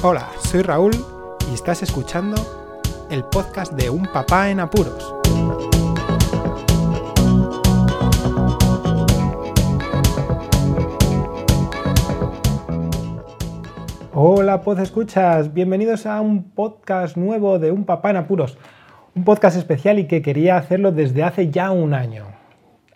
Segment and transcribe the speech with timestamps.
[0.00, 0.92] Hola, soy Raúl
[1.50, 2.36] y estás escuchando
[3.10, 5.12] el podcast de Un Papá en Apuros.
[14.14, 18.56] Hola, pod escuchas, bienvenidos a un podcast nuevo de Un Papá en Apuros.
[19.16, 22.26] Un podcast especial y que quería hacerlo desde hace ya un año.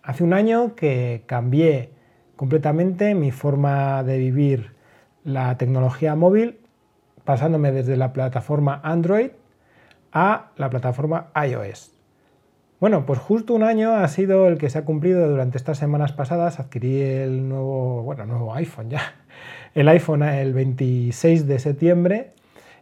[0.05, 1.91] Hace un año que cambié
[2.37, 4.77] completamente mi forma de vivir
[5.25, 6.62] la tecnología móvil,
[7.25, 9.31] pasándome desde la plataforma Android
[10.13, 11.93] a la plataforma iOS.
[12.81, 16.13] Bueno, pues justo un año ha sido el que se ha cumplido durante estas semanas
[16.13, 16.59] pasadas.
[16.59, 19.15] Adquirí el nuevo, bueno, nuevo iPhone ya,
[19.75, 22.33] el iPhone el 26 de septiembre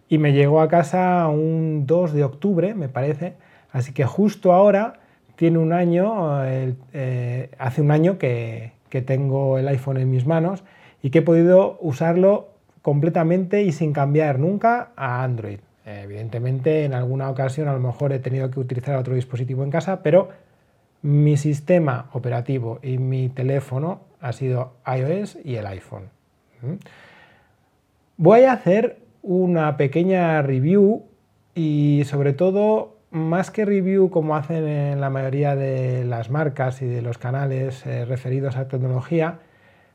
[0.09, 3.35] y me llegó a casa un 2 de octubre, me parece.
[3.73, 4.95] Así que justo ahora
[5.37, 10.65] tiene un año, eh, hace un año que, que tengo el iPhone en mis manos
[11.02, 12.50] y que he podido usarlo
[12.83, 15.60] completamente y sin cambiar nunca a Android.
[15.85, 20.02] Evidentemente, en alguna ocasión a lo mejor he tenido que utilizar otro dispositivo en casa,
[20.02, 20.29] pero
[21.02, 26.10] mi sistema operativo y mi teléfono ha sido iOS y el iPhone.
[26.63, 26.74] ¿Mm?
[28.18, 31.05] Voy a hacer una pequeña review
[31.55, 36.87] y sobre todo, más que review como hacen en la mayoría de las marcas y
[36.87, 39.40] de los canales eh, referidos a tecnología,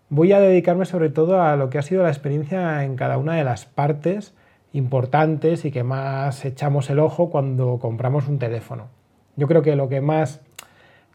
[0.09, 3.35] voy a dedicarme sobre todo a lo que ha sido la experiencia en cada una
[3.35, 4.33] de las partes
[4.73, 8.87] importantes y que más echamos el ojo cuando compramos un teléfono.
[9.35, 10.41] Yo creo que lo que más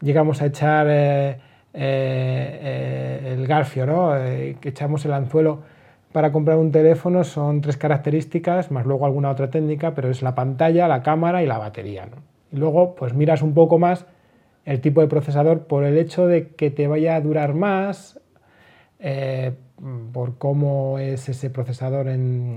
[0.00, 1.38] llegamos a echar eh,
[1.74, 4.16] eh, el garfio, ¿no?
[4.16, 5.60] Eh, que echamos el anzuelo
[6.12, 10.34] para comprar un teléfono son tres características, más luego alguna otra técnica, pero es la
[10.34, 12.08] pantalla, la cámara y la batería.
[12.50, 14.06] Y luego, pues miras un poco más
[14.64, 18.20] el tipo de procesador por el hecho de que te vaya a durar más,
[19.00, 19.52] eh,
[20.12, 22.54] por cómo es ese procesador en,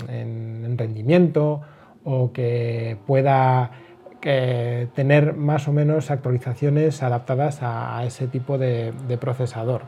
[0.78, 1.62] rendimiento
[2.04, 3.72] o que pueda
[4.22, 9.84] tener más o menos actualizaciones adaptadas a, ese tipo de, procesador.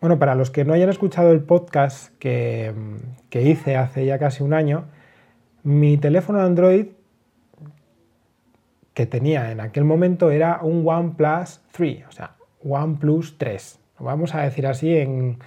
[0.00, 2.72] Bueno, para los que no hayan escuchado el podcast que,
[3.30, 4.84] que hice hace ya casi un año,
[5.64, 6.86] mi teléfono Android
[8.94, 12.34] que tenía en aquel momento era un OnePlus 3, o sea,
[12.64, 15.38] OnePlus 3 vamos a decir así en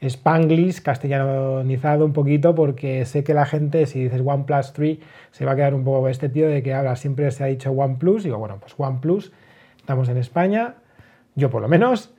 [0.00, 4.98] spanglish, castellanizado un poquito, porque sé que la gente, si dices OnePlus 3,
[5.30, 7.70] se va a quedar un poco este tío de que ahora siempre se ha dicho
[7.70, 8.24] OnePlus.
[8.24, 9.32] Digo, bueno, pues OnePlus,
[9.76, 10.76] estamos en España,
[11.34, 12.14] yo por lo menos,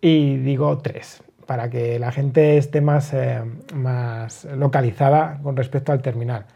[0.00, 3.42] y digo 3, para que la gente esté más, eh,
[3.74, 6.46] más localizada con respecto al terminal.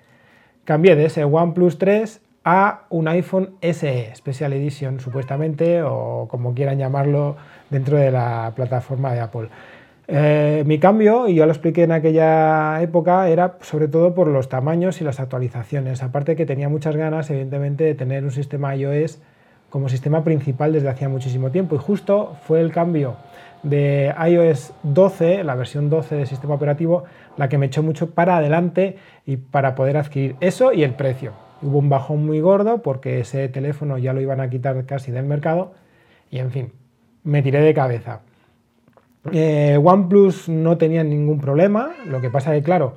[0.65, 6.79] Cambié de ese OnePlus 3 a un iPhone SE, Special Edition supuestamente, o como quieran
[6.79, 7.37] llamarlo
[7.71, 9.49] dentro de la plataforma de Apple.
[10.13, 14.49] Eh, mi cambio, y ya lo expliqué en aquella época, era sobre todo por los
[14.49, 16.03] tamaños y las actualizaciones.
[16.03, 19.21] Aparte que tenía muchas ganas, evidentemente, de tener un sistema iOS
[19.71, 21.77] como sistema principal desde hacía muchísimo tiempo.
[21.77, 23.17] Y justo fue el cambio
[23.63, 27.05] de iOS 12, la versión 12 del sistema operativo,
[27.37, 31.33] la que me echó mucho para adelante y para poder adquirir eso y el precio.
[31.63, 35.25] Hubo un bajón muy gordo porque ese teléfono ya lo iban a quitar casi del
[35.25, 35.73] mercado
[36.31, 36.73] y en fin,
[37.25, 38.21] me tiré de cabeza.
[39.33, 42.97] Eh, OnePlus no tenía ningún problema, lo que pasa que claro,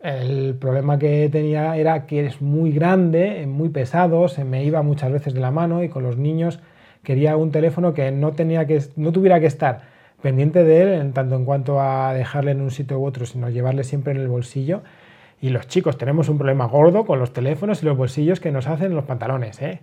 [0.00, 5.12] el problema que tenía era que es muy grande, muy pesado, se me iba muchas
[5.12, 6.60] veces de la mano y con los niños
[7.02, 9.82] quería un teléfono que no, tenía que, no tuviera que estar
[10.22, 13.50] pendiente de él en tanto en cuanto a dejarle en un sitio u otro, sino
[13.50, 14.82] llevarle siempre en el bolsillo
[15.42, 18.68] y los chicos tenemos un problema gordo con los teléfonos y los bolsillos que nos
[18.68, 19.60] hacen los pantalones.
[19.60, 19.80] ¿eh?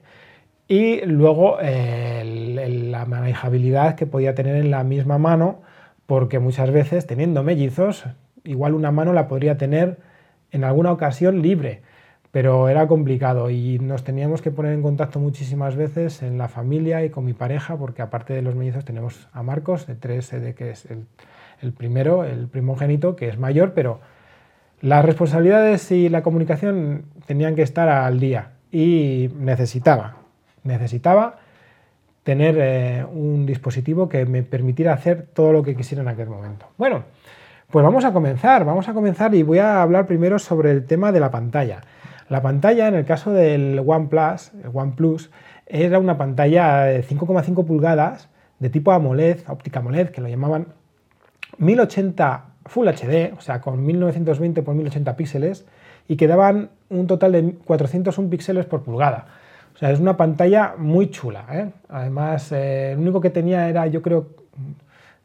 [0.72, 5.62] Y luego la manejabilidad que podía tener en la misma mano,
[6.06, 8.06] porque muchas veces teniendo mellizos,
[8.44, 9.98] igual una mano la podría tener
[10.52, 11.82] en alguna ocasión libre,
[12.32, 13.50] pero era complicado.
[13.50, 17.34] Y nos teníamos que poner en contacto muchísimas veces en la familia y con mi
[17.34, 20.88] pareja, porque aparte de los mellizos tenemos a Marcos, de 3, de que es
[21.62, 24.02] el primero, el primogénito, que es mayor, pero
[24.82, 30.19] las responsabilidades y la comunicación tenían que estar al día y necesitaba,
[30.64, 31.38] necesitaba
[32.24, 36.68] tener eh, un dispositivo que me permitiera hacer todo lo que quisiera en aquel momento.
[36.78, 37.04] Bueno,
[37.72, 41.12] pues vamos a comenzar, vamos a comenzar y voy a hablar primero sobre el tema
[41.12, 41.82] de la pantalla.
[42.28, 45.32] La pantalla, en el caso del OnePlus, el OnePlus,
[45.66, 48.30] era una pantalla de 5,5 pulgadas
[48.60, 50.68] de tipo AMOLED, óptica AMOLED, que lo llamaban
[51.58, 55.66] 1080 Full HD, o sea, con 1920 x 1080 píxeles,
[56.08, 59.28] y que daban un total de 401 píxeles por pulgada.
[59.80, 61.46] O sea, es una pantalla muy chula.
[61.54, 61.70] ¿eh?
[61.88, 64.28] Además, eh, lo único que tenía era, yo creo,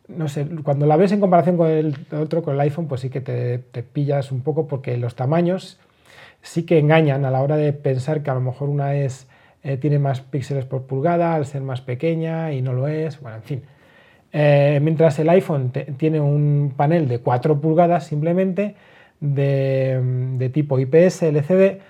[0.07, 3.11] no sé, cuando la ves en comparación con el otro, con el iPhone, pues sí
[3.11, 5.81] que te, pillas un poco porque los tamaños
[6.41, 9.27] sí que engañan a la hora de pensar que a lo mejor una es
[9.65, 13.39] eh, tiene más píxeles por pulgada al ser más pequeña y no lo es, bueno,
[13.39, 13.63] en fin.
[14.33, 18.77] Eh, mientras el iPhone tiene un panel de 4 pulgadas simplemente
[19.19, 20.01] de,
[20.39, 21.81] de tipo IPS LCD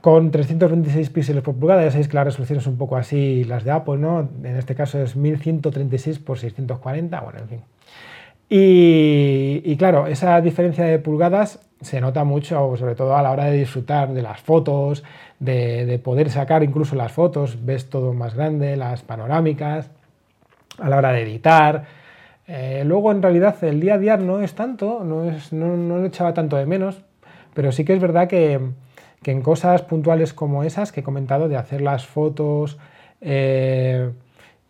[0.00, 3.64] con 326 píxeles por pulgada, ya sabéis que la resolución es un poco así las
[3.64, 4.28] de Apple, ¿no?
[4.44, 7.60] En este caso es 1136 por 640, bueno, en fin.
[8.50, 13.58] Y, claro, esa diferencia de pulgadas se nota mucho, sobre todo a la hora de
[13.58, 15.04] disfrutar de las fotos,
[15.38, 19.90] de, poder sacar incluso las fotos, ves todo más grande, las panorámicas,
[20.78, 21.84] a la hora de editar.
[22.46, 25.98] Eh, luego, en realidad, el día a día no es tanto, no, es, no, no
[25.98, 27.02] lo echaba tanto de menos,
[27.52, 28.60] pero sí que es verdad que,
[29.22, 32.78] que en cosas puntuales como esas que he comentado, de hacer las fotos
[33.20, 34.10] eh,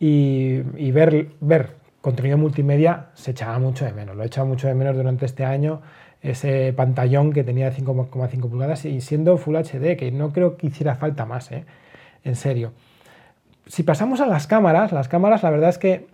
[0.01, 4.17] y, ver, ver contenido multimedia, se echaba mucho de menos.
[4.17, 5.83] Lo he echado mucho de menos durante este año,
[6.23, 10.69] ese pantallón que tenía de 5,5 pulgadas y siendo Full HD, que no creo que
[10.69, 11.65] hiciera falta más, ¿eh?
[12.25, 12.73] en serio.
[13.67, 16.07] Si pasamos a las cámaras, las cámaras la verdad es que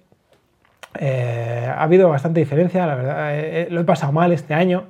[0.99, 4.87] eh, ha habido bastante diferencia, la verdad, lo he pasado mal este año,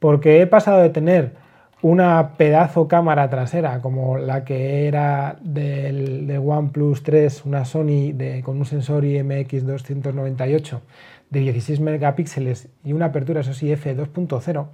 [0.00, 1.42] porque he pasado de tener
[1.82, 8.14] una pedazo cámara trasera como la que era del, OnePlus 3, una Sony
[8.44, 10.80] con un sensor IMX298
[11.30, 14.66] de 16 megapíxeles y una apertura, eso sí, f2.0.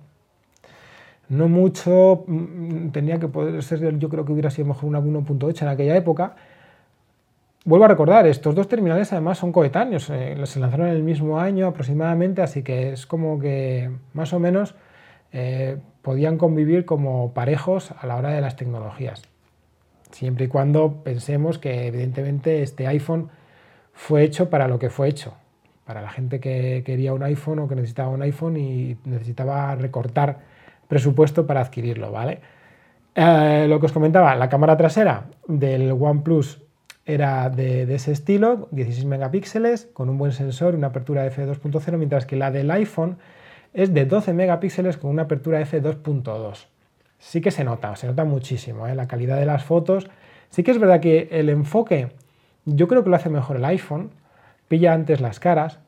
[1.31, 5.63] No mucho, mm, tenía que poder ser, yo creo que hubiera sido mejor una 1.8
[5.63, 6.35] en aquella época.
[7.65, 11.39] Vuelvo a recordar, estos dos terminales además son coetáneos, eh, se lanzaron en el mismo
[11.39, 14.75] año aproximadamente, así que es como que más o menos
[15.33, 15.79] eh,
[16.09, 19.25] podían convivir como parejos a la hora de las tecnologías.
[20.11, 23.29] Siempre y cuando pensemos que evidentemente este iPhone
[23.93, 25.35] fue hecho para lo que fue hecho,
[25.85, 30.39] para la gente que quería un iPhone o que necesitaba un iPhone y necesitaba recortar
[30.89, 32.41] presupuesto para adquirirlo, ¿vale?
[33.15, 36.63] Eh, lo que os comentaba, la cámara trasera del OnePlus
[37.05, 41.99] era de, de, ese estilo, 16 megapíxeles, con un buen sensor y una apertura f2.0,
[41.99, 43.19] mientras que la del iPhone
[43.75, 46.67] es de 12 megapíxeles con una apertura f2.2.
[47.19, 48.95] Sí que se nota, se nota muchísimo ¿eh?
[48.95, 50.09] la calidad de las fotos.
[50.51, 52.11] Sí que es verdad que el enfoque
[52.65, 54.11] yo creo que lo hace mejor el iPhone,
[54.69, 55.79] pilla antes las caras,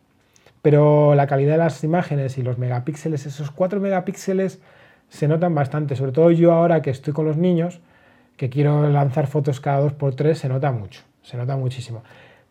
[0.63, 4.61] pero la calidad de las imágenes y los megapíxeles, esos 4 megapíxeles
[5.09, 7.81] se notan bastante, sobre todo yo ahora que estoy con los niños,
[8.37, 12.03] que quiero lanzar fotos cada 2x3, se nota mucho, se nota muchísimo.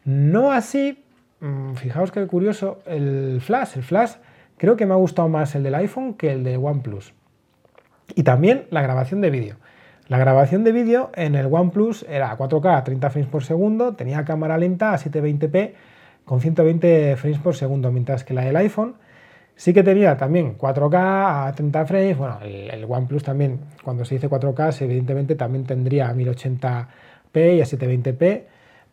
[0.06, 1.04] No así,
[1.40, 4.12] mm, fijaos que curioso, el flash, el flash
[4.60, 7.14] Creo que me ha gustado más el del iPhone que el de OnePlus.
[8.14, 9.56] Y también la grabación de vídeo.
[10.10, 14.26] La grabación de vídeo en el OnePlus era 4K a 30 frames por segundo, tenía
[14.26, 15.74] cámara lenta a 720p
[16.26, 18.96] con 120 frames por segundo, mientras que la del iPhone
[19.56, 22.18] sí que tenía también 4K a 30 frames.
[22.18, 27.64] Bueno, el, OnePlus también, cuando se dice 4K, evidentemente también tendría a 1080p y a
[27.64, 28.44] 720p,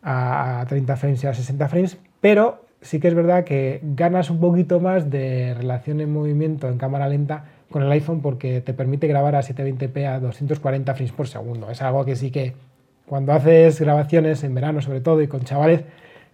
[0.03, 4.39] a 30 frames y a 60 frames, pero sí que es verdad que ganas un
[4.39, 9.07] poquito más de relación en movimiento en cámara lenta con el iPhone porque te permite
[9.07, 11.69] grabar a 720p a 240 frames por segundo.
[11.69, 12.53] Es algo que sí que
[13.05, 15.81] cuando haces grabaciones en verano sobre todo y con chavales,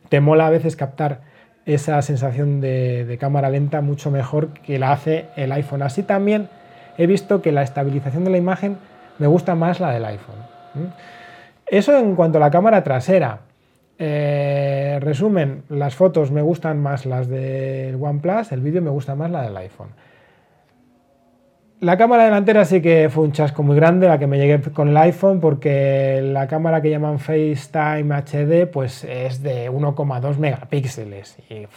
[0.10, 1.22] te mola a veces captar
[1.66, 5.82] esa sensación de, cámara lenta mucho mejor que la hace el iPhone.
[5.82, 6.50] Así también
[6.98, 8.78] he visto que la estabilización de la imagen
[9.18, 10.36] me gusta más la del iPhone.
[11.68, 13.40] Eso en cuanto a la cámara trasera.
[14.00, 19.30] Eh, resumen, las fotos me gustan más las del OnePlus, el vídeo me gusta más
[19.30, 19.90] la del iPhone.
[21.80, 24.88] La cámara delantera sí que fue un chasco muy grande, la que me llegué con
[24.88, 31.38] el iPhone, porque la cámara que llaman FaceTime HD pues es de 1,2 megapíxeles.
[31.50, 31.68] Y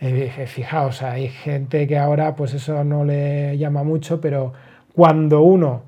[0.00, 4.54] eh, fijaos, hay gente que ahora pues eso no le llama mucho, pero
[4.94, 5.82] cuando uno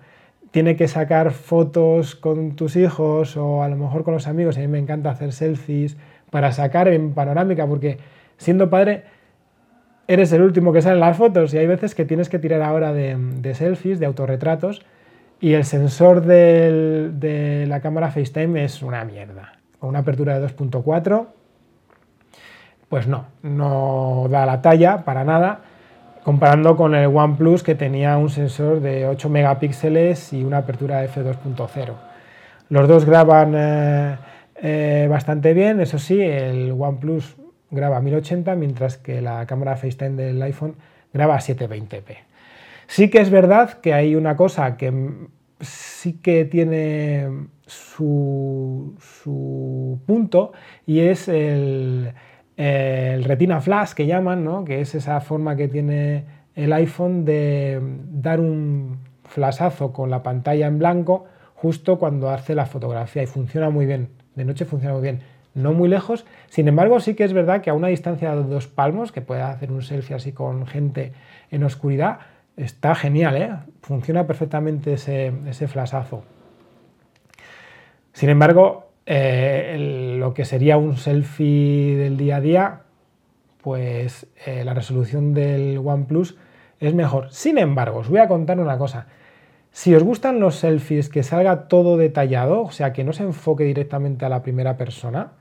[0.50, 4.56] tiene que sacar fotos con tus hijos o a lo mejor con los amigos.
[4.56, 5.96] A mí me encanta hacer selfies
[6.30, 7.98] para sacar en panorámica, porque
[8.36, 9.04] siendo padre
[10.08, 12.62] eres el último que sale en las fotos y hay veces que tienes que tirar
[12.62, 14.82] ahora de, selfies, de autorretratos,
[15.40, 19.52] y el sensor de la cámara FaceTime es una mierda.
[19.78, 21.26] Con una apertura de 2.4,
[22.90, 25.60] pues no, no da la talla para nada
[26.24, 31.94] comparando con el OnePlus que tenía un sensor de 8 megapíxeles y una apertura f2.0.
[32.68, 34.16] Los dos graban eh,
[34.62, 37.36] eh, bastante bien, eso sí, el OnePlus
[37.70, 40.76] graba a 1080 mientras que la cámara FaceTime del iPhone
[41.12, 42.16] graba a 720p.
[42.86, 44.92] Sí que es verdad que hay una cosa que
[45.60, 47.28] sí que tiene
[47.66, 50.52] su, su punto
[50.86, 52.12] y es el,
[52.60, 54.64] el retina flash que llaman, ¿no?
[54.64, 60.66] que es esa forma que tiene el iPhone de dar un flashazo con la pantalla
[60.66, 61.24] en blanco
[61.54, 64.10] justo cuando hace la fotografía y funciona muy bien.
[64.34, 65.20] De noche funciona muy bien,
[65.54, 66.26] no muy lejos.
[66.50, 69.40] Sin embargo, sí que es verdad que a una distancia de dos palmos, que puede
[69.40, 71.12] hacer un selfie así con gente
[71.50, 72.18] en oscuridad,
[72.58, 73.50] está genial, ¿eh?
[73.80, 76.24] funciona perfectamente ese, ese flashazo.
[78.12, 82.80] Sin embargo, eh, lo que sería un selfie del día a día,
[83.60, 86.36] pues eh, la resolución del OnePlus
[86.78, 87.32] es mejor.
[87.32, 89.08] Sin embargo, os voy a contar una cosa.
[89.72, 93.64] Si os gustan los selfies que salga todo detallado, o sea, que no se enfoque
[93.64, 95.32] directamente a la primera persona,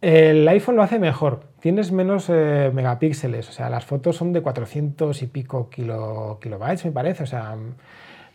[0.00, 1.44] el iPhone lo hace mejor.
[1.60, 6.90] Tienes menos eh, megapíxeles, o sea, las fotos son de 400 y pico kilobytes, me
[6.90, 7.56] parece, o sea,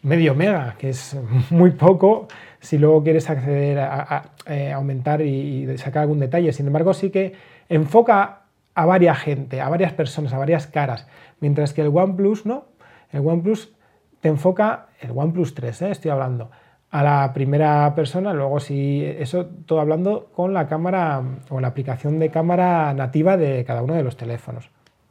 [0.04, 1.18] medio mega, que es
[1.50, 2.28] muy poco
[2.60, 6.54] si luego quieres acceder a, eh, aumentar y, sacar algún detalle.
[6.54, 7.34] Sin embargo, sí que
[7.68, 8.44] enfoca
[8.76, 11.08] a varias gente, a varias personas, a varias caras,
[11.40, 12.66] mientras que el OnePlus no.
[13.12, 13.74] El OnePlus
[14.22, 15.92] te enfoca, el OnePlus 3, ¿eh?
[15.92, 16.50] estoy hablando,
[16.90, 22.20] a la primera persona, luego si eso todo hablando con la cámara o la aplicación
[22.20, 24.70] de cámara nativa de cada uno de los teléfonos.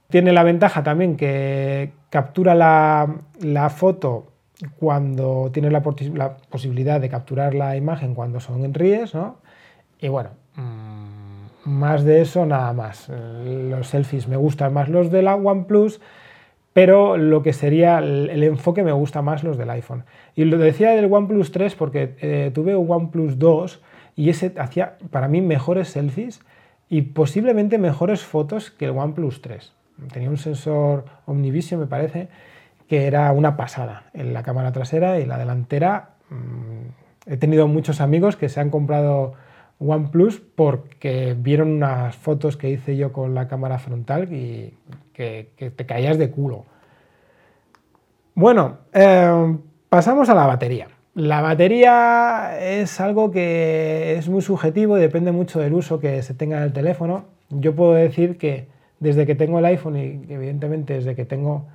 [0.08, 4.31] Tiene la ventaja también que captura la, la foto
[4.78, 5.83] cuando tienes la,
[6.50, 9.37] posibilidad de capturar la imagen cuando son en ríes, ¿no?
[10.00, 13.09] Y bueno, mm, más de eso nada más.
[13.09, 16.00] Los selfies me gustan más los de la OnePlus,
[16.73, 20.04] pero lo que sería el, enfoque me gusta más los del iPhone.
[20.35, 23.83] Y lo decía del OnePlus 3 porque eh, tuve un OnePlus 2
[24.16, 26.40] y ese hacía para mí mejores selfies
[26.88, 29.73] y posiblemente mejores fotos que el OnePlus 3.
[30.12, 32.28] Tenía un sensor Omnivision, me parece,
[32.92, 36.11] que era una pasada en la cámara trasera y la delantera.
[36.28, 39.32] Mm, he tenido muchos amigos que se han comprado
[39.78, 44.75] OnePlus porque vieron unas fotos que hice yo con la cámara frontal y
[45.14, 46.66] que, te caías de culo.
[48.34, 49.56] Bueno, eh,
[49.88, 50.88] pasamos a la batería.
[51.14, 56.34] La batería es algo que es muy subjetivo y depende mucho del uso que se
[56.34, 57.25] tenga en el teléfono.
[57.49, 58.68] Yo puedo decir que
[59.00, 61.68] desde que tengo el iPhone y evidentemente desde que tengo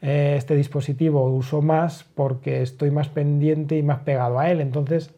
[0.00, 4.60] eh, este dispositivo uso más porque estoy más pendiente y más pegado a él.
[4.60, 5.10] Entonces,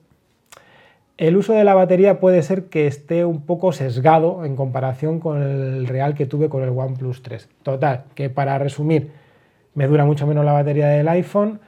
[1.18, 5.42] el uso de la batería puede ser que esté un poco sesgado en comparación con
[5.42, 7.48] el real que tuve con el OnePlus 3.
[7.62, 9.10] Total, que para resumir,
[9.74, 11.60] me dura mucho menos la batería del iPhone,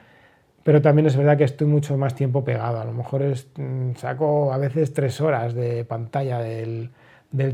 [0.63, 2.81] pero también es verdad que estoy mucho más tiempo pegado.
[2.81, 6.89] A lo mejor mm, saco a veces tres horas de pantalla del,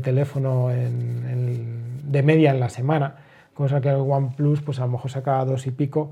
[0.02, 3.16] teléfono de media en la semana
[3.54, 6.10] cosa que el OnePlus pues a lo mejor sacaba dos y pico,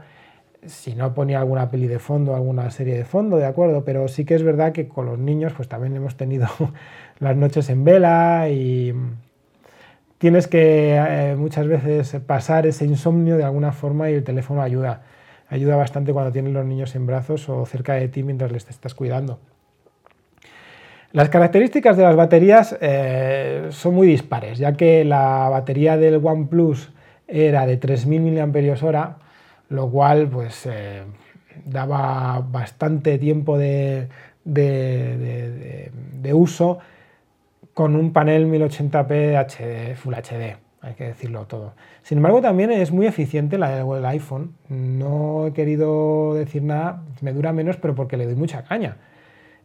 [0.66, 4.24] si no ponía alguna peli de fondo, alguna serie de fondo, de acuerdo, pero sí
[4.24, 6.48] que es verdad que con los niños pues también hemos tenido
[7.18, 8.94] las noches en vela y
[10.18, 15.02] tienes que eh, muchas veces pasar ese insomnio de alguna forma y el teléfono ayuda.
[15.48, 18.94] Ayuda bastante cuando tienes los niños en brazos o cerca de ti mientras les estás
[18.94, 19.38] cuidando.
[21.12, 26.92] Las características de las baterías eh, son muy dispares, ya que la batería del OnePlus
[27.28, 29.16] era de 3.000 mAh,
[29.68, 31.02] lo cual pues eh,
[31.64, 34.08] daba bastante tiempo de,
[36.32, 36.78] uso
[37.74, 41.74] con un panel 1080p HD, Full HD, hay que decirlo todo.
[42.02, 44.54] Sin embargo, también es muy eficiente la del iPhone.
[44.68, 48.96] No he querido decir nada, me dura menos, pero porque le doy mucha caña.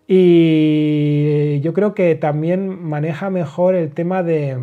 [0.06, 4.58] Y yo creo que también maneja mejor el tema de,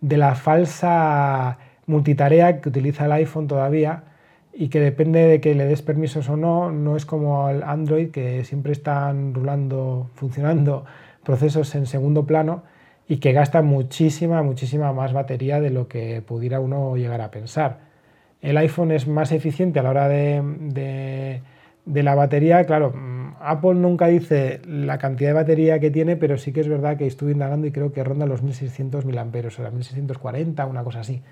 [0.00, 1.58] de la falsa
[1.92, 4.04] multitarea que utiliza el iPhone todavía
[4.52, 8.10] y que depende de que le des permisos o no, no es como el Android
[8.10, 10.84] que siempre están rulando, funcionando
[11.24, 12.62] procesos en segundo plano
[13.08, 17.78] y que gasta muchísima, muchísima más batería de lo que pudiera uno llegar a pensar.
[18.40, 21.40] El iPhone es más eficiente a la hora de,
[21.84, 26.38] de, la batería, claro, mm, Apple nunca dice la cantidad de batería que tiene, pero
[26.38, 29.50] sí que es verdad que estuve indagando y creo que ronda los 1600 mAh, o
[29.50, 31.22] sea, 1640, una cosa así.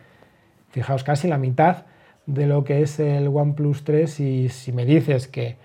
[0.71, 1.85] Fijaos, casi la mitad
[2.27, 5.57] de lo que es el OnePlus 3 y si me dices que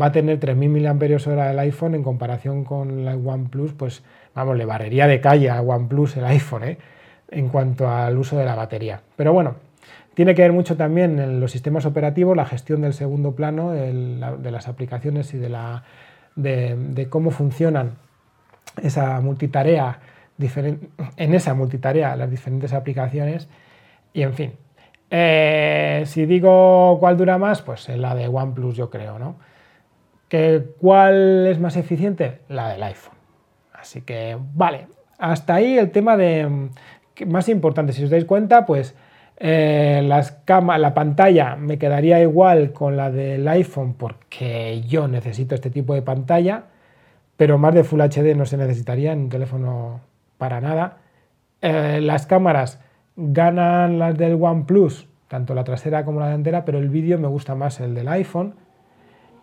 [0.00, 4.02] va a tener 3.000 mAh el iPhone en comparación con el OnePlus, pues
[4.34, 6.78] vamos, le barrería de calle a OnePlus el iPhone ¿eh?
[7.30, 9.00] en cuanto al uso de la batería.
[9.16, 9.56] Pero bueno,
[10.14, 14.50] tiene que ver mucho también en los sistemas operativos, la gestión del segundo plano, de
[14.50, 15.82] las aplicaciones y de, la,
[16.36, 17.96] de, cómo funcionan
[18.82, 19.98] esa multitarea,
[20.38, 23.48] en esa multitarea las diferentes aplicaciones
[24.14, 24.52] y en fin,
[25.10, 29.36] eh, si digo cuál dura más, pues la de OnePlus yo creo, ¿no?
[30.28, 32.40] ¿Que ¿Cuál es más eficiente?
[32.48, 33.14] La del iPhone.
[33.72, 34.86] Así que, vale,
[35.18, 36.70] hasta ahí el tema de
[37.26, 37.92] más importante.
[37.92, 38.94] Si os dais cuenta, pues
[39.36, 45.70] eh, las la pantalla me quedaría igual con la del iPhone porque yo necesito este
[45.70, 46.64] tipo de pantalla,
[47.36, 50.00] pero más de Full HD no se necesitaría en un teléfono
[50.38, 50.98] para nada.
[51.60, 52.80] Eh, las cámaras
[53.16, 57.54] ganan las del OnePlus, tanto la trasera como la delantera, pero el vídeo me gusta
[57.54, 58.54] más el del iPhone.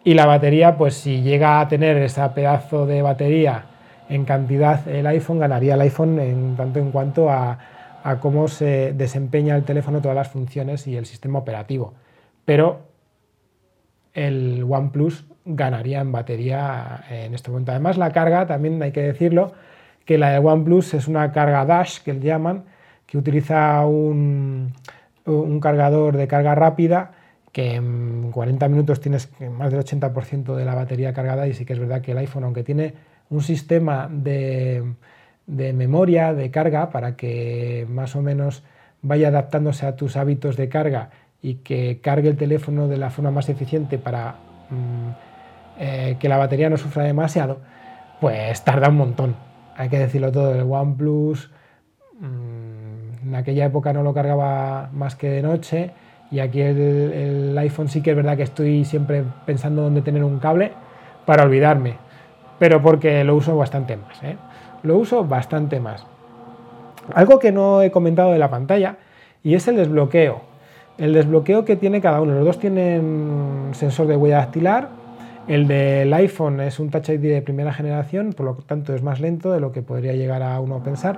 [0.03, 3.65] Y la batería, pues si llega a tener ese pedazo de batería
[4.09, 7.59] en cantidad, el iPhone ganaría el iPhone en tanto en cuanto a,
[8.03, 11.93] a cómo se desempeña el teléfono, todas las funciones y el sistema operativo.
[12.45, 12.79] Pero
[14.13, 17.71] el OnePlus ganaría en batería en este momento.
[17.71, 19.53] Además, la carga, también hay que decirlo,
[20.05, 22.65] que la de OnePlus es una carga Dash, que llaman,
[23.11, 24.73] que utiliza un,
[25.61, 27.11] cargador de carga rápida
[27.51, 31.73] que en 40 minutos tienes más del 80% de la batería cargada y sí que
[31.73, 32.93] es verdad que el iPhone, aunque tiene
[33.29, 34.93] un sistema de,
[35.45, 38.63] memoria, de carga, para que más o menos
[39.01, 41.09] vaya adaptándose a tus hábitos de carga
[41.41, 44.35] y que cargue el teléfono de la forma más eficiente para
[44.69, 45.09] mm,
[45.79, 47.59] eh, que la batería no sufra demasiado,
[48.21, 49.35] pues tarda un montón.
[49.75, 51.51] Hay que decirlo todo, el OnePlus
[52.21, 52.60] mm,
[53.31, 55.91] en aquella época no lo cargaba más que de noche
[56.31, 60.39] y aquí el, iPhone sí que es verdad que estoy siempre pensando dónde tener un
[60.39, 60.73] cable
[61.25, 61.95] para olvidarme,
[62.59, 64.21] pero porque lo uso bastante más.
[64.23, 64.35] ¿eh?
[64.83, 66.05] Lo uso bastante más.
[67.13, 68.97] Algo que no he comentado de la pantalla
[69.43, 70.51] y es el desbloqueo
[70.97, 72.35] el desbloqueo que tiene cada uno.
[72.35, 74.89] Los dos tienen sensor de huella dactilar.
[75.47, 79.19] El del iPhone es un Touch ID de primera generación, por lo tanto es más
[79.19, 81.17] lento de lo que podría llegar a uno a pensar.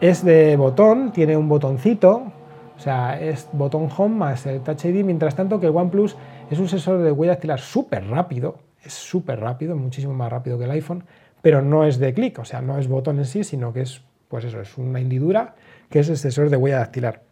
[0.00, 2.30] Es de botón, tiene un botoncito,
[2.76, 6.16] o sea, es botón home más el Touch ID, mientras tanto que el OnePlus
[6.50, 10.64] es un sensor de huella dactilar súper rápido, es súper rápido, muchísimo más rápido que
[10.64, 11.04] el iPhone,
[11.40, 14.02] pero no es de clic, o sea, no es botón en sí, sino que es,
[14.28, 15.54] pues eso, es una hendidura
[15.88, 17.22] que es el sensor de huella dactilar.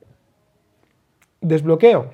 [1.42, 2.12] Desbloqueo.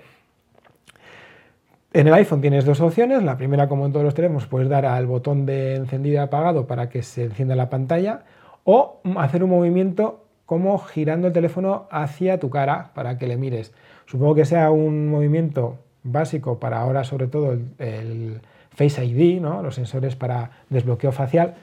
[1.92, 3.23] En el iPhone tienes dos opciones.
[3.23, 6.67] La primera, como en todos los teléfonos, puedes dar al botón de encendido y apagado
[6.67, 8.25] para que se encienda la pantalla
[8.65, 13.73] o hacer un movimiento como girando el teléfono hacia tu cara para que le mires.
[14.06, 19.63] Supongo que sea un movimiento básico para ahora sobre todo el, Face ID, ¿no?
[19.63, 21.54] los sensores para desbloqueo facial,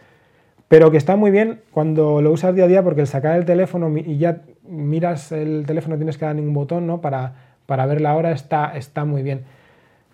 [0.69, 3.43] pero que está muy bien cuando lo usas día a día porque el sacar el
[3.43, 7.01] teléfono y ya miras el teléfono tienes que dar ningún botón ¿no?
[7.01, 7.33] para
[7.65, 9.43] para ver la hora está, está muy bien.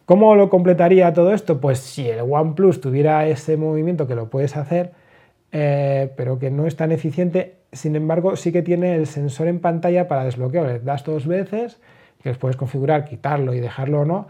[0.08, 1.62] ¿Cómo lo completaría todo esto?
[1.62, 4.94] Pues si el OnePlus tuviera ese movimiento que lo puedes hacer,
[5.54, 9.60] eh, pero que no es tan eficiente, sin embargo sí que tiene el sensor en
[9.60, 10.66] pantalla para desbloqueo.
[10.66, 11.80] Le das dos veces,
[12.22, 14.28] que puedes configurar, quitarlo y dejarlo o no,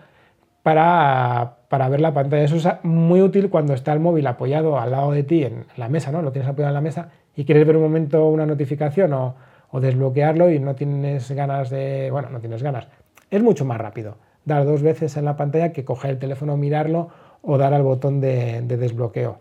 [0.62, 2.44] para, para, ver la pantalla.
[2.44, 5.90] Eso es muy útil cuando está el móvil apoyado al lado de ti en la
[5.90, 6.22] mesa, ¿no?
[6.22, 9.36] Lo tienes apoyado en la mesa y quieres ver un momento una notificación o,
[9.72, 12.88] o desbloquearlo y no tienes ganas de, bueno, no tienes ganas,
[13.32, 17.10] es mucho más rápido dar dos veces en la pantalla que coger el teléfono, mirarlo
[17.42, 19.40] o dar al botón de, desbloqueo,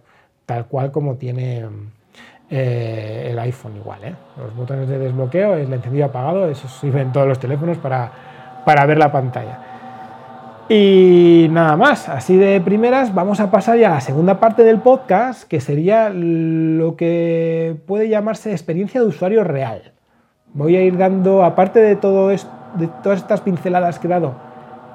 [0.53, 1.65] tal cual como tiene
[2.51, 4.05] eh, el iPhone igual.
[4.05, 4.15] ¿eh?
[4.37, 8.12] Los botones de desbloqueo, el encendido apagado, eso sirve en todos los teléfonos para,
[8.67, 9.59] para ver la pantalla.
[10.69, 14.81] Y nada más, así de primeras vamos a pasar ya a la segunda parte del
[14.81, 19.93] podcast, que sería lo que puede llamarse experiencia de usuario real.
[20.53, 24.35] Voy a ir dando, aparte de todo esto, de todas estas pinceladas que he dado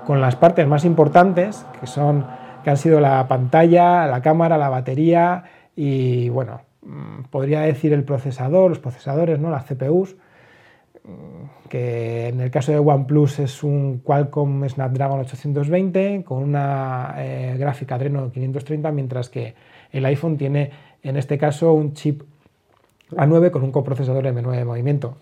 [0.05, 2.25] con las partes más importantes, que son
[2.67, 8.03] que han sido la pantalla, la cámara, la batería y bueno, mm, podría decir el
[8.03, 9.49] procesador, los procesadores, ¿no?
[9.49, 10.17] las CPUs,
[11.05, 17.55] mm, que en el caso de OnePlus es un Qualcomm Snapdragon 820 con una eh,
[17.57, 19.55] gráfica Adreno 530, mientras que
[19.93, 20.69] el iPhone tiene
[21.03, 22.23] en este caso un chip
[23.11, 25.15] A9 con un coprocesador M9 de movimiento.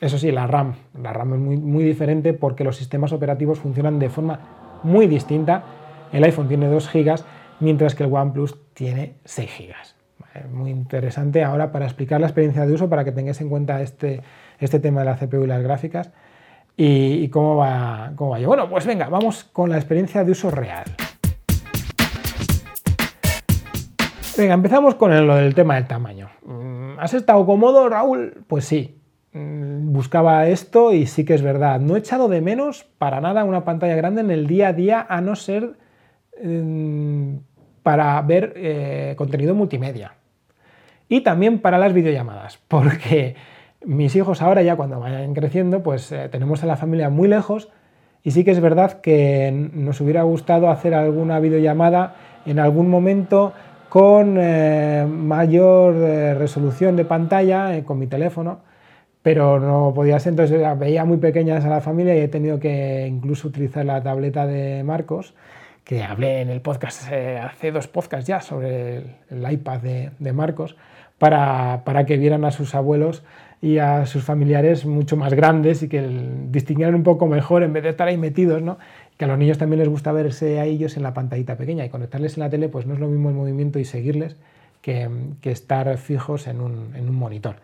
[0.00, 0.76] Eso sí, la RAM.
[1.02, 5.79] La RAM es muy, muy diferente porque los sistemas operativos funcionan de forma muy distinta.
[6.12, 7.20] El iPhone tiene 2 GB,
[7.60, 10.48] mientras que el OnePlus tiene 6 GB.
[10.52, 14.22] Muy interesante ahora para explicar la experiencia de uso, para que tengáis en cuenta este,
[14.58, 16.12] este tema de la CPU y las gráficas
[16.76, 18.38] y, cómo, va, cómo va.
[18.38, 20.84] Bueno, pues venga, vamos con la experiencia de uso real.
[24.38, 26.30] Venga, empezamos con lo del tema del tamaño.
[26.44, 28.44] Mm, ¿Has estado cómodo, Raúl?
[28.46, 29.00] Pues sí,
[29.32, 31.80] Mm, buscaba esto y sí que es verdad.
[31.80, 35.06] No he echado de menos para nada una pantalla grande en el día a día,
[35.08, 35.76] a no ser
[37.82, 40.14] para ver eh, contenido multimedia.
[41.08, 43.34] Y también para las videollamadas, porque
[43.84, 47.68] mis hijos ahora ya cuando vayan creciendo, pues eh, tenemos a la familia muy lejos
[48.22, 53.54] y sí que es verdad que nos hubiera gustado hacer alguna videollamada en algún momento
[53.88, 55.94] con eh, mayor
[56.38, 58.60] resolución de pantalla con mi teléfono,
[59.22, 63.06] pero no podía ser, entonces veía muy pequeñas a la familia y he tenido que
[63.08, 65.34] incluso utilizar la tableta de Marcos,
[65.84, 68.98] que hablé en el podcast, hace dos podcasts ya sobre
[69.30, 69.80] el, iPad
[70.18, 70.76] de, Marcos,
[71.18, 73.22] para, para, que vieran a sus abuelos
[73.60, 76.00] y a sus familiares mucho más grandes y que
[76.50, 78.78] distinguieran un poco mejor en vez de estar ahí metidos, ¿no?
[79.20, 81.90] que a los niños también les gusta verse a ellos en la pantallita pequeña y
[81.90, 84.34] conectarles en la tele pues no es lo mismo el movimiento y seguirles
[84.80, 85.10] que,
[85.42, 87.56] estar fijos en un, monitor.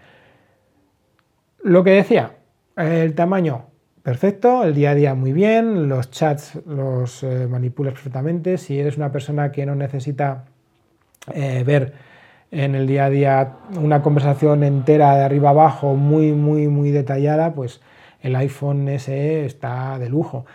[1.62, 2.32] Lo que decía,
[2.76, 3.68] el tamaño
[4.06, 8.96] perfecto, el día a día muy bien, los chats los eh, manipulas perfectamente, si eres
[8.96, 10.44] una persona que no necesita
[11.34, 11.92] eh, ver
[12.52, 17.52] en el día a día una conversación entera de arriba abajo muy muy muy detallada,
[17.52, 17.80] pues
[18.20, 20.46] el iPhone SE está de lujo.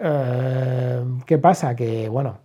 [0.00, 1.76] Eh, ¿Qué pasa?
[1.76, 2.38] Que bueno,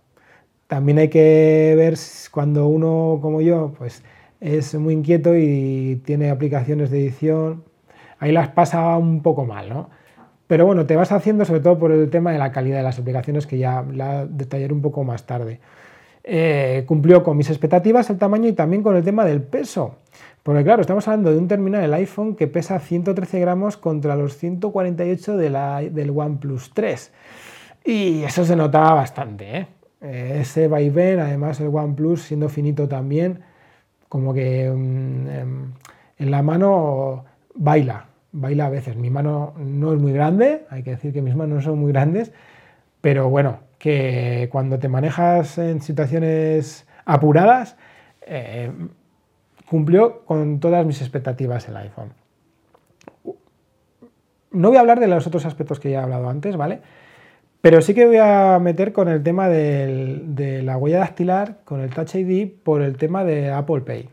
[0.66, 1.94] también hay que ver
[2.30, 4.02] cuando uno como yo pues
[4.40, 7.64] es muy inquieto y tiene aplicaciones de edición,
[8.18, 9.99] ahí las pasa un poco mal, ¿no?
[10.50, 12.98] Pero bueno, te vas haciendo sobre todo por el tema de la calidad de las
[12.98, 15.60] aplicaciones que ya la detallaré un poco más tarde.
[16.24, 19.98] Eh, cumplió con mis expectativas el tamaño y también con el tema del peso.
[20.42, 24.36] Porque claro, estamos hablando de un terminal del iPhone que pesa 113 gramos contra los
[24.38, 27.12] 148 de la, del OnePlus 3.
[27.84, 29.56] Y eso se notaba bastante.
[29.56, 29.66] ¿eh?
[30.00, 33.38] eh ese vaivén, además el OnePlus siendo finito también,
[34.08, 35.72] como que mm, em,
[36.18, 38.96] en la mano baila, baila a veces.
[38.96, 41.92] Mi mano no es muy grande, hay que decir que mis manos no son muy
[41.92, 42.32] grandes,
[43.00, 47.76] pero bueno, que cuando te manejas en situaciones apuradas,
[48.26, 48.70] eh,
[49.68, 52.12] cumplió con todas mis expectativas el iPhone.
[54.52, 56.80] No voy a hablar de los otros aspectos que ya he hablado antes, ¿vale?
[57.60, 61.90] Pero sí que voy a meter con el tema de la huella dactilar, con el
[61.90, 64.08] Touch ID, por el tema de Apple Pay.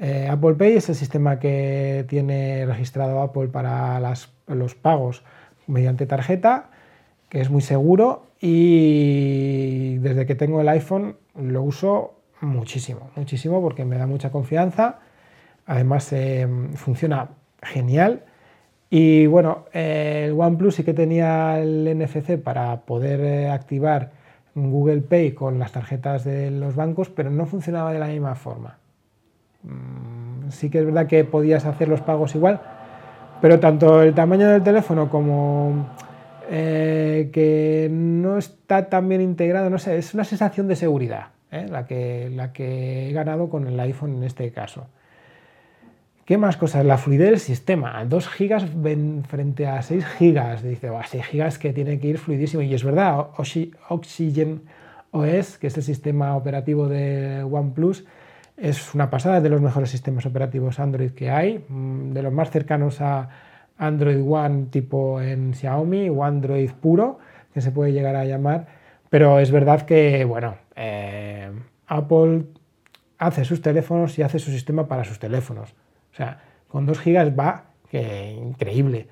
[0.00, 4.00] Eh, Apple Pay es el sistema que tiene registrado Apple para
[4.46, 5.24] los pagos
[5.66, 6.70] mediante tarjeta,
[7.28, 13.84] que es muy seguro y desde que tengo el iPhone lo uso muchísimo, muchísimo porque
[13.84, 15.00] me da mucha confianza.
[15.66, 17.30] Además eh, funciona
[17.62, 18.24] genial.
[18.90, 24.12] Y bueno, el OnePlus sí que tenía el NFC para poder eh, activar
[24.54, 28.78] Google Pay con las tarjetas de los bancos, pero no funcionaba de la misma forma.
[29.62, 32.60] Mm, sí que es verdad que podías hacer los pagos igual,
[33.40, 35.88] pero tanto el tamaño del teléfono como
[36.50, 41.28] eh, que no está tan bien integrado, no sé, es una sensación de seguridad.
[41.50, 41.66] ¿eh?
[41.68, 44.86] la, que, la que he ganado con el iPhone en este caso.
[46.24, 46.84] ¿Qué más cosas?
[46.84, 48.04] La fluidez del sistema.
[48.04, 50.62] 2 GB frente a 6 GB.
[50.62, 52.62] Dice, 6 GB que tiene que ir fluidísimo.
[52.62, 53.28] Y es verdad,
[53.88, 54.62] Oxygen
[55.10, 58.04] OS, que es el sistema operativo de OnePlus,
[58.60, 62.50] es una pasada de los mejores sistemas operativos Android que hay, mm, de los más
[62.50, 63.28] cercanos a
[63.78, 67.18] Android One tipo en Xiaomi o Android puro,
[67.54, 68.66] que se puede llegar a llamar.
[69.08, 71.50] Pero es verdad que, bueno, eh,
[71.86, 72.44] Apple
[73.18, 75.74] hace sus teléfonos y hace su sistema para sus teléfonos.
[76.12, 79.08] O sea, con 2 GB va que increíble.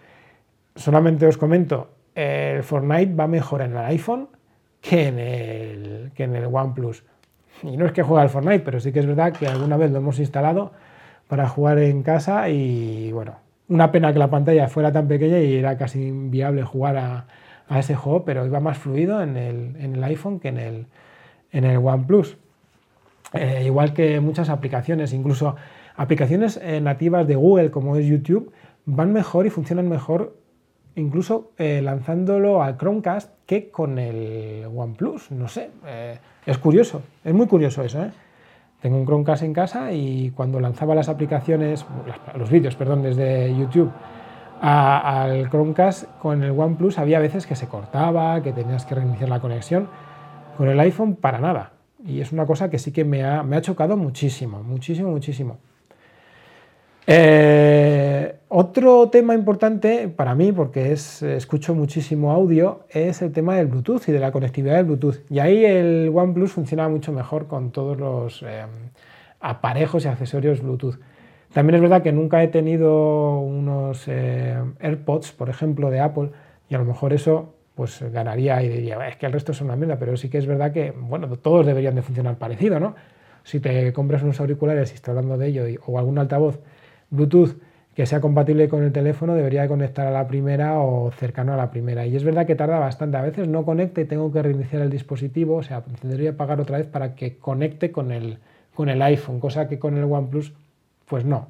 [0.74, 4.28] Solamente os comento, el Fortnite va mejor en el iPhone
[4.80, 7.04] que en el, que en el OnePlus.
[7.62, 9.90] Y no es que juegue al Fortnite, pero sí que es verdad que alguna vez
[9.90, 10.72] lo hemos instalado
[11.28, 13.36] para jugar en casa y bueno,
[13.68, 17.26] una pena que la pantalla fuera tan pequeña y era casi inviable jugar a,
[17.68, 20.86] a ese juego, pero iba más fluido en el, en el iPhone que en el,
[21.52, 22.36] en el OnePlus.
[23.32, 25.56] Eh, igual que muchas aplicaciones, incluso
[25.96, 28.52] aplicaciones eh, nativas de Google como es YouTube,
[28.84, 30.36] van mejor y funcionan mejor
[30.94, 35.30] incluso eh, lanzándolo al Chromecast que con el OnePlus.
[35.32, 35.70] No sé,
[36.46, 38.06] es curioso, es muy curioso eso.
[38.80, 41.84] Tengo un Chromecast en casa y cuando lanzaba las aplicaciones,
[42.36, 43.90] los vídeos, perdón, desde YouTube
[44.60, 49.40] al Chromecast con el OnePlus había veces que se cortaba, que tenías que reiniciar la
[49.40, 49.88] conexión.
[50.56, 51.72] Con el iPhone para nada.
[52.04, 55.58] Y es una cosa que sí que me ha, chocado muchísimo, muchísimo, muchísimo.
[57.06, 63.68] Eh, otro tema importante para mí, porque es, escucho muchísimo audio, es el tema del
[63.68, 65.18] Bluetooth y de la conectividad del Bluetooth.
[65.30, 68.64] Y ahí el OnePlus funciona mucho mejor con todos los eh,
[69.40, 70.98] aparejos y accesorios Bluetooth.
[71.52, 76.30] También es verdad que nunca he tenido unos eh, AirPods, por ejemplo, de Apple,
[76.68, 79.76] y a lo mejor eso pues ganaría y diría, es que el resto es una
[79.76, 82.94] mierda, pero sí que es verdad que, bueno, todos deberían de funcionar parecido, ¿no?
[83.44, 86.58] Si te compras unos auriculares y estoy hablando de ello, o algún altavoz
[87.10, 87.56] Bluetooth
[87.96, 91.70] que sea compatible con el teléfono, debería conectar a la primera o cercano a la
[91.70, 92.04] primera.
[92.04, 94.90] Y es verdad que tarda bastante, a veces no conecta y tengo que reiniciar el
[94.90, 98.38] dispositivo, o sea, tendría que pagar otra vez para que conecte con el,
[98.74, 100.52] con el iPhone, cosa que con el OnePlus,
[101.06, 101.48] pues no.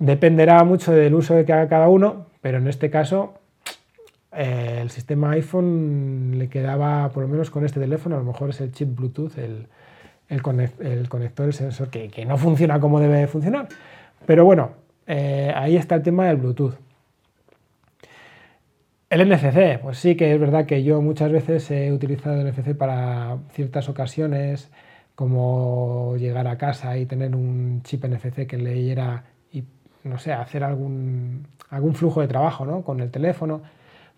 [0.00, 3.34] Dependerá mucho del uso que haga cada uno, pero en este caso
[4.32, 8.50] eh, el sistema iPhone le quedaba, por lo menos con este teléfono, a lo mejor
[8.50, 9.68] es el chip Bluetooth, el,
[10.28, 13.68] el, conector, el sensor, que, no funciona como debe funcionar.
[14.26, 14.72] Pero bueno,
[15.06, 16.74] eh, ahí está el tema del Bluetooth.
[19.08, 22.76] El NFC, pues sí que es verdad que yo muchas veces he utilizado el NFC
[22.76, 24.70] para ciertas ocasiones,
[25.14, 29.64] como llegar a casa y tener un chip NFC que leyera y,
[30.02, 32.82] no sé, hacer algún, algún flujo de trabajo ¿no?
[32.82, 33.62] con el teléfono.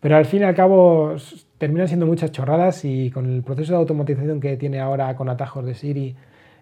[0.00, 1.16] Pero al fin y al cabo
[1.58, 5.64] terminan siendo muchas chorradas y con el proceso de automatización que tiene ahora con atajos
[5.64, 6.16] de Siri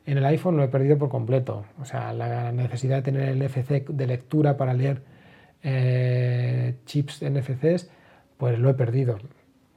[0.07, 1.64] en el iPhone lo he perdido por completo.
[1.81, 5.03] O sea, la necesidad de tener el NFC de lectura para leer
[5.62, 7.90] eh, chips NFCs,
[8.37, 9.18] pues lo he perdido.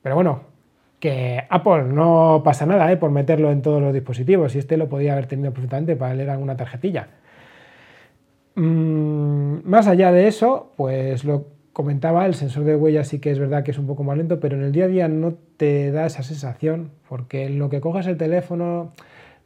[0.04, 0.41] Pero bueno,
[1.00, 2.98] que Apple no pasa nada ¿eh?
[2.98, 6.30] por meterlo en todos los dispositivos y este lo podía haber tenido perfectamente para leer
[6.30, 7.08] alguna tarjetilla.
[8.54, 11.48] Mm, más allá de eso, pues lo
[11.80, 14.42] comentaba, el sensor de huella sí que es verdad que es un poco más lento,
[14.42, 17.80] pero en el día a día no te da esa sensación, porque en lo que
[17.80, 18.92] coges el teléfono,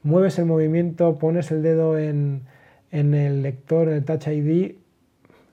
[0.02, 2.48] mueves el movimiento, pones el dedo en,
[2.90, 4.78] el lector, en el Touch ID,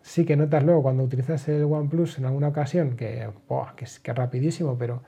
[0.00, 3.28] sí que notas luego cuando utilizas el OnePlus en alguna ocasión que,
[3.76, 5.02] que, es, que rapidísimo, pero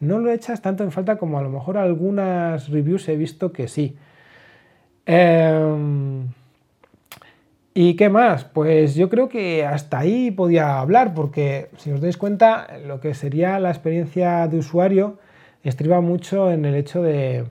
[0.00, 3.68] no lo echas tanto en falta como a lo mejor algunas reviews he visto que
[3.68, 3.96] sí.
[5.06, 6.26] Em,
[7.74, 8.44] ¿Y qué más?
[8.44, 13.14] Pues yo creo que hasta ahí podía hablar, porque si os dais cuenta, lo que
[13.14, 15.18] sería la experiencia de usuario
[15.64, 17.46] estriba mucho en el hecho de,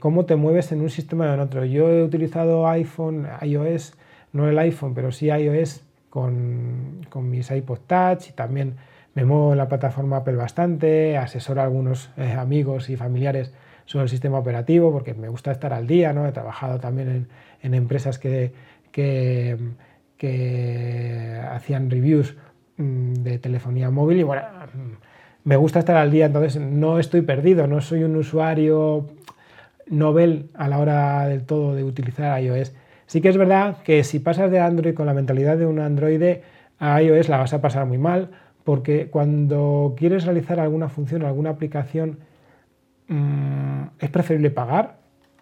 [0.00, 1.64] cómo te mueves en un sistema o en otro.
[1.64, 3.94] Yo he utilizado iPhone, iOS,
[4.32, 8.74] no el iPhone, pero sí iOS con, mis iPod Touch y también
[9.14, 13.52] me muevo en la plataforma Apple bastante, asesoro a algunos eh, amigos y familiares
[13.84, 16.26] sobre el sistema operativo porque me gusta estar al día, ¿no?
[16.26, 17.28] He trabajado también
[17.62, 18.52] en empresas que
[18.96, 19.58] que,
[21.50, 22.34] hacían reviews
[22.78, 24.92] mm, de telefonía móvil y bueno, mm,
[25.44, 29.06] me gusta estar al día, entonces no estoy perdido, no soy un usuario
[29.88, 32.74] novel a la hora del todo de utilizar iOS.
[33.06, 36.40] Sí que es verdad que si pasas de Android con la mentalidad de un Android
[36.78, 38.30] a iOS la vas a pasar muy mal
[38.64, 42.18] porque cuando quieres realizar alguna función, alguna aplicación,
[43.06, 44.96] mm, es preferible pagar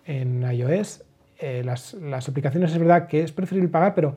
[0.04, 1.02] en iOS
[1.44, 1.94] eh, las,
[2.26, 4.16] aplicaciones es verdad que es preferible pagar, pero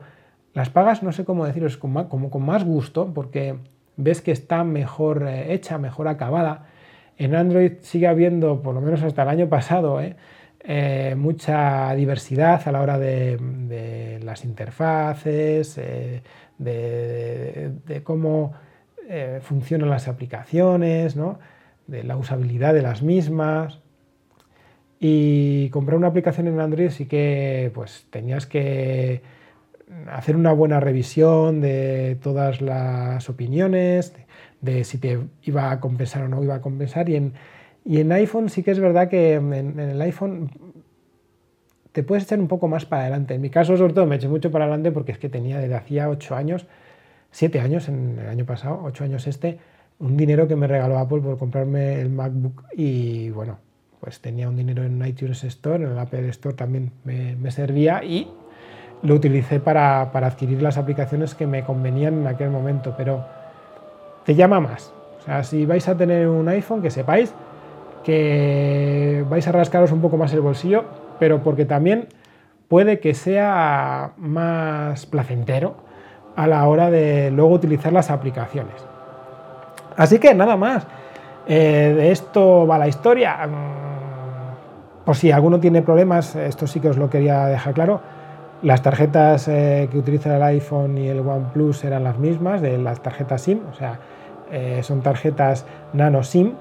[0.54, 3.56] las pagas, no sé cómo deciros, con más gusto, porque
[3.96, 6.64] ves que está mejor eh, hecha, mejor acabada.
[7.18, 12.72] En Android sigue habiendo, por lo menos hasta el año pasado, eh, mucha diversidad a
[12.72, 15.78] la hora de, las interfaces,
[16.56, 18.54] de, cómo
[19.42, 21.14] funcionan las aplicaciones,
[21.86, 23.80] de la usabilidad de las mismas.
[25.00, 29.22] Y comprar una aplicación en Android sí que pues tenías que
[30.10, 34.12] hacer una buena revisión de todas las opiniones,
[34.60, 37.08] de, si te iba a compensar o no iba a compensar.
[37.08, 37.32] Y en,
[37.84, 40.50] y en iPhone sí que es verdad que en, el iPhone
[41.92, 43.34] te puedes echar un poco más para adelante.
[43.34, 45.74] En mi caso, sobre todo, me eché mucho para adelante porque es que tenía desde
[45.74, 46.66] hacía 8 años,
[47.30, 49.58] 7 años en el año pasado, 8 años este,
[50.00, 53.58] un dinero que me regaló Apple por comprarme el MacBook y bueno,
[54.00, 58.28] pues tenía un dinero en iTunes Store, en el Apple Store también me, servía y
[59.02, 63.24] lo utilicé para, adquirir las aplicaciones que me convenían en aquel momento, pero
[64.24, 64.92] te llama más.
[65.20, 67.34] O sea, si vais a tener un iPhone, que sepáis
[68.04, 70.84] que vais a rascaros un poco más el bolsillo,
[71.18, 72.08] pero porque también
[72.68, 75.76] puede que sea más placentero
[76.36, 78.74] a la hora de luego utilizar las aplicaciones.
[79.96, 80.86] Así que nada más.
[81.50, 83.48] Eh, de esto va la historia.
[85.08, 88.02] Por si alguno tiene problemas, esto sí que os lo quería dejar claro.
[88.60, 93.02] Las tarjetas eh, que utiliza el iPhone y el OnePlus eran las mismas, de las
[93.02, 94.00] tarjetas SIM, o sea,
[94.52, 96.52] eh, son tarjetas nano SIM.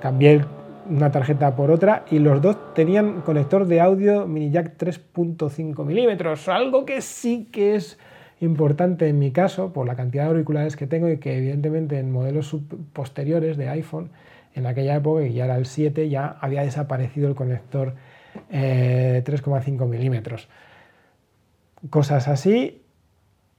[0.00, 0.44] Cambié
[0.90, 6.48] una tarjeta por otra y los dos tenían conector de audio mini jack 3.5 milímetros,
[6.48, 7.96] algo que sí que es
[8.40, 12.10] importante en mi caso por la cantidad de auriculares que tengo y que evidentemente en
[12.10, 12.56] modelos
[12.92, 14.10] posteriores de iPhone,
[14.54, 17.94] en aquella época, que ya era el 7, ya había desaparecido el conector
[18.50, 20.48] 3,5 eh, milímetros.
[21.90, 22.82] Cosas así.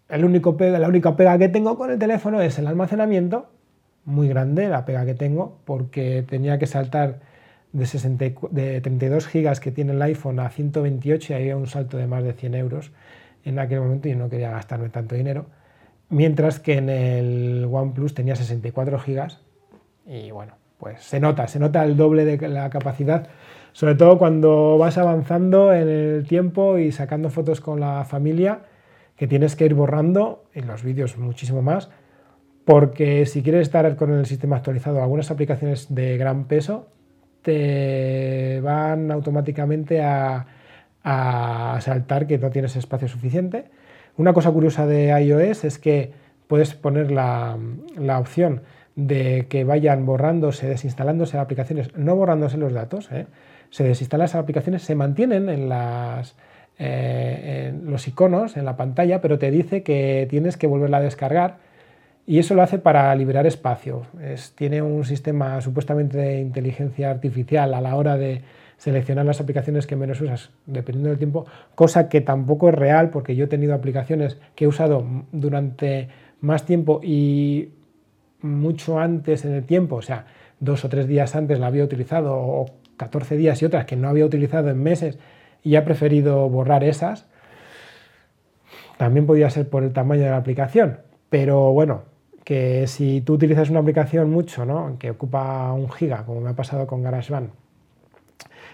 [0.09, 3.51] El único la única pega que tengo con el teléfono es el almacenamiento,
[4.05, 7.19] muy grande la pega que tengo, porque tenía que saltar
[7.71, 12.07] de, de 32 gigas que tiene el iPhone a 128 y había un salto de
[12.07, 12.91] más de 100 euros
[13.45, 15.45] en aquel momento y no quería gastarme tanto dinero.
[16.09, 19.41] Mientras que en el OnePlus tenía 64 gigas
[20.07, 23.27] y bueno, pues se nota, se nota el doble de la capacidad,
[23.73, 28.61] sobre todo cuando vas avanzando en el tiempo y sacando fotos con la familia,
[29.15, 31.89] que tienes que ir borrando, en los vídeos muchísimo más,
[32.65, 36.87] porque si quieres estar con el sistema actualizado, algunas aplicaciones de gran peso
[37.41, 40.45] te van automáticamente a,
[41.81, 43.65] saltar que no tienes espacio suficiente.
[44.17, 46.11] Una cosa curiosa de iOS es que
[46.47, 47.57] puedes poner la,
[48.19, 48.61] opción
[49.07, 53.27] de que vayan borrándose, desinstalándose aplicaciones, no borrándose los datos, ¿eh?
[53.69, 56.35] se desinstalan las aplicaciones, se mantienen en, las,
[56.77, 61.01] eh, en los iconos, en la pantalla, pero te dice que tienes que volverla a
[61.01, 61.57] descargar
[62.25, 64.03] y eso lo hace para liberar espacio.
[64.55, 68.41] tiene un sistema supuestamente de inteligencia artificial a la hora de
[68.77, 73.35] seleccionar las aplicaciones que menos usas dependiendo del tiempo, cosa que tampoco es real porque
[73.35, 76.09] yo he tenido aplicaciones que he usado durante
[76.41, 77.69] más tiempo y
[78.41, 80.25] mucho antes en el tiempo, o sea,
[80.59, 82.65] dos o tres días antes la había utilizado o
[82.97, 85.17] 14 días y otras que no había utilizado en meses
[85.63, 87.27] y he preferido borrar esas.
[88.97, 90.99] También podía ser por el tamaño de la aplicación,
[91.29, 92.03] pero bueno,
[92.43, 94.97] que si tú utilizas una aplicación mucho, ¿no?
[94.99, 97.51] que ocupa un giga, como me ha pasado con GarageBand,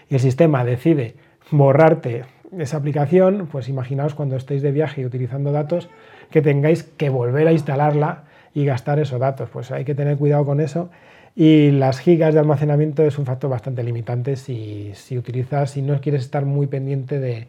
[0.08, 1.14] y el sistema decide
[1.50, 2.24] borrarte
[2.58, 5.88] esa aplicación, pues imaginaos cuando estéis de viaje y utilizando datos,
[6.30, 8.24] que tengáis que volver a instalarla
[8.56, 9.48] y gastar esos datos.
[9.50, 10.88] Pues hay que tener cuidado con eso.
[11.36, 16.22] Y las gigas de almacenamiento es un factor bastante limitante si, utilizas, si no quieres
[16.22, 17.46] estar muy pendiente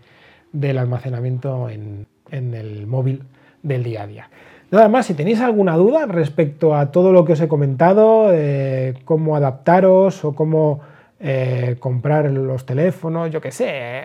[0.52, 3.24] del almacenamiento en el móvil
[3.64, 4.30] del día a día.
[4.70, 8.96] Nada más, si tenéis alguna duda respecto a todo lo que os he comentado, eh,
[9.06, 10.82] cómo adaptaros o cómo
[11.22, 14.02] eh, comprar los teléfonos, yo qué sé,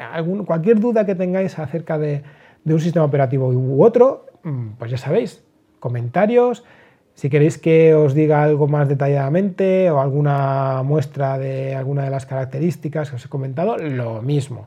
[0.47, 2.23] cualquier duda que tengáis acerca de,
[2.65, 5.43] un sistema operativo u otro, mm, pues ya sabéis,
[5.81, 6.65] comentarios.
[7.15, 12.27] Si queréis que os diga algo más detalladamente o alguna muestra de alguna de las
[12.27, 14.67] características que os he comentado, lo mismo.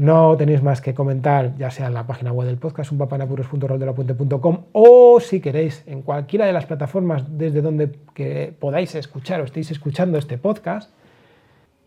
[0.00, 5.20] No tenéis más que comentar, ya sea en la página web del podcast, unpapanapuros.roldelapuente.com o
[5.20, 10.16] si queréis en cualquiera de las plataformas desde donde que podáis escuchar o estéis escuchando
[10.16, 10.90] este podcast.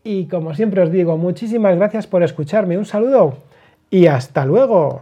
[0.04, 2.78] Y como siempre os digo, muchísimas gracias por escucharme.
[2.78, 3.38] Un saludo
[3.90, 5.02] y hasta luego.